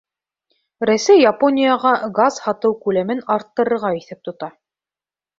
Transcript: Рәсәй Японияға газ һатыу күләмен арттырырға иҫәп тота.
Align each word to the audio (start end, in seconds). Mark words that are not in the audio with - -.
Рәсәй 0.89 1.19
Японияға 1.23 1.91
газ 2.19 2.39
һатыу 2.45 2.77
күләмен 2.85 3.21
арттырырға 3.35 3.93
иҫәп 3.99 4.23
тота. 4.31 4.49